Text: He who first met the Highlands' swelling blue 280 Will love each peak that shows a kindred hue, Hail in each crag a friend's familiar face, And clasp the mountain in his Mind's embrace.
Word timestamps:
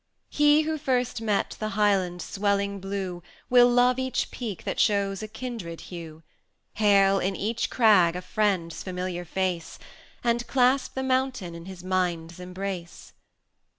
He 0.31 0.63
who 0.63 0.79
first 0.79 1.21
met 1.21 1.55
the 1.59 1.69
Highlands' 1.77 2.25
swelling 2.25 2.79
blue 2.79 3.21
280 3.49 3.49
Will 3.51 3.69
love 3.69 3.99
each 3.99 4.31
peak 4.31 4.63
that 4.63 4.79
shows 4.79 5.21
a 5.21 5.27
kindred 5.27 5.79
hue, 5.93 6.23
Hail 6.77 7.19
in 7.19 7.35
each 7.35 7.69
crag 7.69 8.15
a 8.15 8.23
friend's 8.23 8.81
familiar 8.81 9.25
face, 9.25 9.77
And 10.23 10.47
clasp 10.47 10.95
the 10.95 11.03
mountain 11.03 11.53
in 11.53 11.65
his 11.65 11.83
Mind's 11.83 12.39
embrace. 12.39 13.13